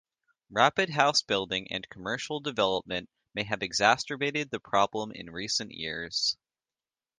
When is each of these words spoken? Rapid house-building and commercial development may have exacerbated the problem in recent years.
Rapid 0.49 0.89
house-building 0.89 1.67
and 1.71 1.87
commercial 1.87 2.39
development 2.39 3.07
may 3.35 3.43
have 3.43 3.61
exacerbated 3.61 4.49
the 4.49 4.59
problem 4.59 5.11
in 5.11 5.29
recent 5.29 5.73
years. 5.73 6.35